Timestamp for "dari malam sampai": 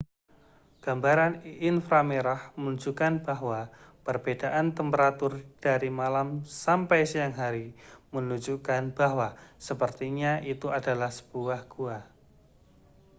5.65-7.01